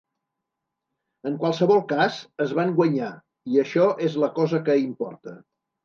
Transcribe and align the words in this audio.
En 1.31 1.35
qualsevol 1.43 1.83
cas, 1.93 2.19
es 2.47 2.57
van 2.63 2.75
guanyar 2.83 3.13
i 3.53 3.65
això 3.69 3.87
és 4.11 4.21
la 4.27 4.35
cosa 4.43 4.65
que 4.69 4.83
importa. 4.91 5.41